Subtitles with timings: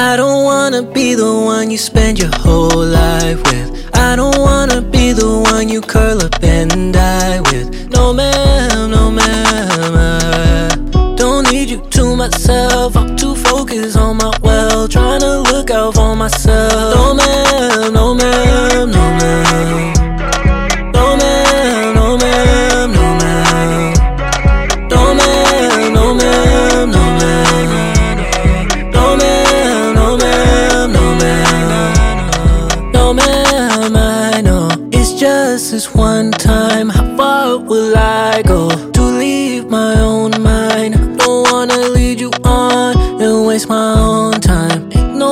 [0.00, 3.90] wanna be the one you spend your whole life with.
[3.94, 7.88] I don't wanna be the one you curl up and die with.
[7.90, 11.16] No ma'am, no ma'am.
[11.16, 12.96] Don't need you to myself.
[12.96, 16.94] I'm too focused on my well, trying to look out for myself.
[16.94, 18.65] No ma'am, no ma'am.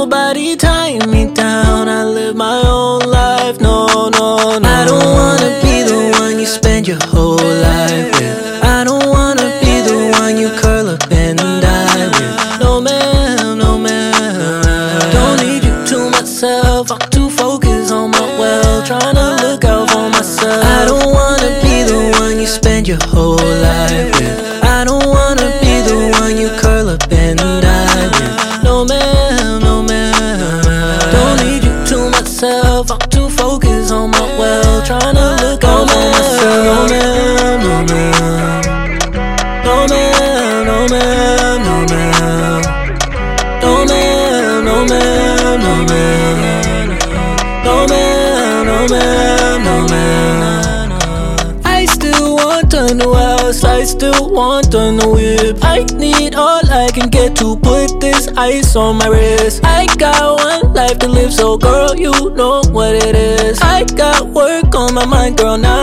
[0.04, 1.88] Nobody tying me down.
[1.88, 3.58] I live my own life.
[3.58, 4.68] No, no, no.
[4.68, 7.36] I don't wanna be the one you spend your whole
[7.68, 8.62] life with.
[8.62, 12.60] I don't wanna be the one you curl up and die with.
[12.60, 15.00] No man, no ma'am.
[15.16, 16.92] Don't need you to myself.
[16.92, 20.62] I'm too focused on my well, trying to look out for myself.
[20.78, 23.36] I don't wanna be the one you spend your whole
[23.68, 23.93] life
[40.86, 42.62] no ma'am, no ma'am.
[43.62, 46.98] No ma'am, no ma'am, no ma'am.
[47.64, 51.62] No ma'am, no ma'am, no ma'am.
[51.64, 55.58] I still want a new house, I still want a new whip.
[55.62, 59.64] I need all I can get to put this ice on my wrist.
[59.64, 63.58] I got one life to live, so girl, you know what it is.
[63.62, 65.73] I got work on my mind, girl, not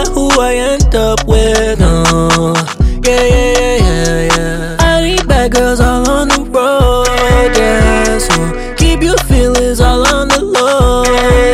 [5.41, 8.19] bad girls all on the road, yeah.
[8.19, 11.03] So keep your feelings all on the low,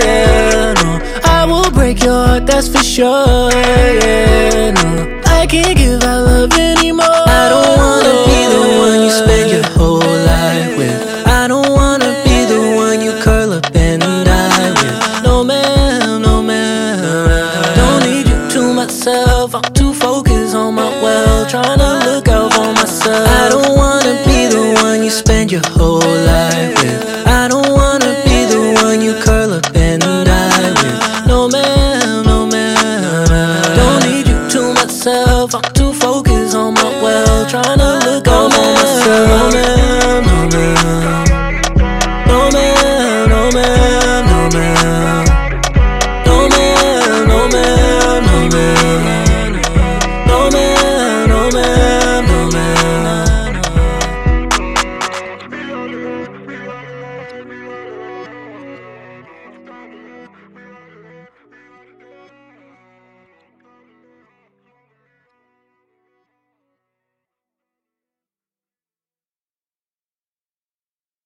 [0.03, 0.73] yeah.
[0.81, 4.71] No, I will break your heart, that's for sure, yeah.
[4.71, 7.23] No, I can't give out love anymore.
[7.41, 9.99] I don't wanna be the one you spend your whole
[10.33, 11.27] life with.
[11.27, 15.23] I don't wanna be the one you curl up and die with.
[15.23, 16.97] No man, no man.
[17.79, 19.55] Don't need you to myself.
[19.55, 22.26] I'm too focused on my well, trying to look
[23.09, 27.06] I don't wanna be the one you spend your whole life with.